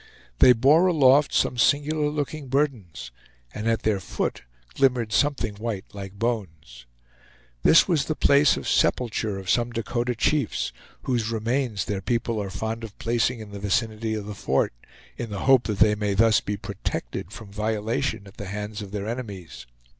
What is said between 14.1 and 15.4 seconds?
of the fort, in